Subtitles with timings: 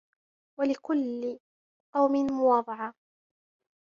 [0.59, 1.39] وَلِكُلِّ
[1.93, 2.93] قَوْمٍ مُوَاضَعَةٌ